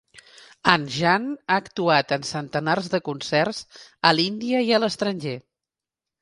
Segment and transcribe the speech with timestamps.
[0.71, 3.61] Anjan ha actuat en centenars de concerts
[4.11, 5.37] a l'Índia i a l'estranger.